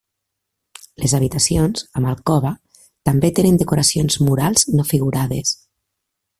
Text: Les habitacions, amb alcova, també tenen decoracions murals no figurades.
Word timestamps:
Les 1.03 1.13
habitacions, 1.17 1.83
amb 1.99 2.09
alcova, 2.13 2.53
també 3.11 3.31
tenen 3.41 3.61
decoracions 3.63 4.19
murals 4.31 4.69
no 4.77 4.91
figurades. 4.97 5.57